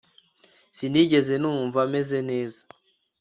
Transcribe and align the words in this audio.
Sinigeze 0.77 1.33
numva 1.41 1.79
meze 1.93 2.17
neza 2.29 2.61